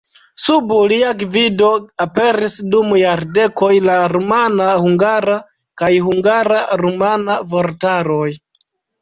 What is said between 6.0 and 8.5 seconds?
hungara-rumana vortaroj.